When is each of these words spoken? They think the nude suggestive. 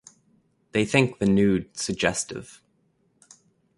They 0.71 0.83
think 0.83 1.19
the 1.19 1.27
nude 1.27 1.77
suggestive. 1.77 2.63